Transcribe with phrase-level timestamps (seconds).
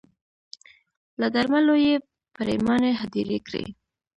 [1.19, 1.95] له درملو یې
[2.35, 3.63] پرېماني هدیرې کړې